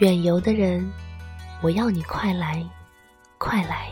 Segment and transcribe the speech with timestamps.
[0.00, 0.90] 远游的人，
[1.60, 2.66] 我要你快来，
[3.36, 3.90] 快来，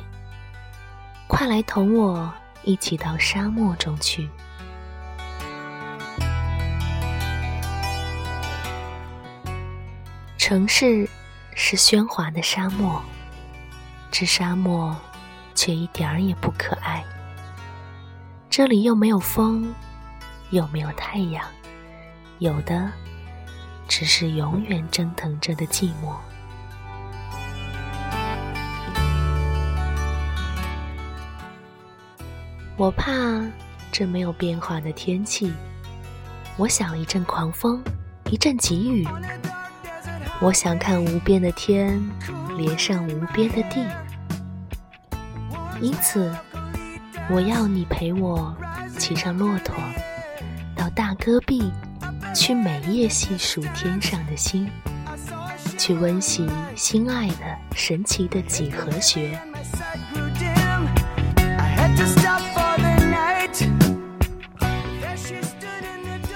[1.26, 4.26] 快来同我一起到沙漠中去。
[10.38, 11.06] 城市
[11.54, 13.02] 是喧哗的沙漠，
[14.10, 14.96] 这沙漠
[15.54, 17.04] 却一点儿也不可爱。
[18.48, 19.74] 这里又没有风，
[20.52, 21.44] 又没有太阳，
[22.38, 22.90] 有的
[23.88, 26.14] 只是永远蒸腾着的寂寞。
[32.76, 33.12] 我怕
[33.90, 35.52] 这没有变化的天气，
[36.56, 37.82] 我想一阵狂风，
[38.30, 39.04] 一阵急雨。
[40.40, 42.00] 我想看无边的天
[42.56, 43.84] 连上无边的地，
[45.80, 46.32] 因此
[47.28, 48.54] 我要你陪我
[48.96, 49.74] 骑上骆驼，
[50.76, 51.72] 到大戈壁
[52.38, 54.70] 去每夜细数天上的星，
[55.76, 59.36] 去温习心爱的神奇的几何学。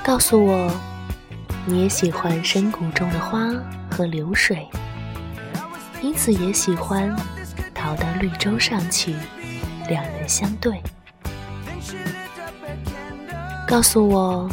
[0.03, 0.69] 告诉我，
[1.65, 3.49] 你也喜欢深谷中的花。
[3.95, 4.67] 和流水，
[6.01, 7.15] 因此也喜欢
[7.75, 9.15] 逃到绿洲上去，
[9.87, 10.83] 两人相对。
[13.69, 14.49] 告诉我，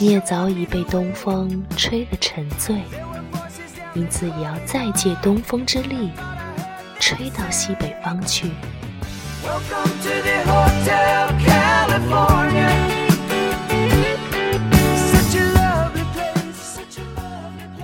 [0.00, 2.76] 你也早已被东风吹得沉醉，
[3.94, 6.12] 因此也要再借东风之力，
[7.00, 8.52] 吹到西北方去。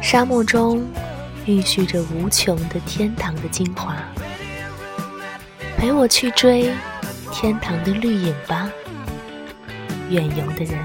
[0.00, 0.86] 沙漠中
[1.46, 3.96] 蕴蓄着无穷的天堂的精华，
[5.76, 6.72] 陪我去追
[7.32, 8.70] 天堂的绿影吧，
[10.10, 10.78] 远游的人。